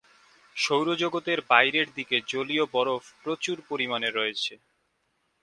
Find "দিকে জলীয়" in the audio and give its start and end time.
1.95-2.65